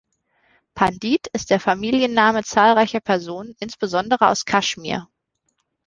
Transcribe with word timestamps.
Pandit 0.73 1.27
ist 1.27 1.51
der 1.51 1.59
Familienname 1.59 2.41
zahlreicher 2.43 2.99
Personen, 3.01 3.55
insbesondere 3.59 4.29
aus 4.29 4.45
Kashmir. 4.45 5.07